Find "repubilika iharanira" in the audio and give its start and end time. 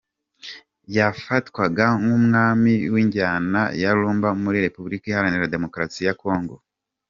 4.65-5.53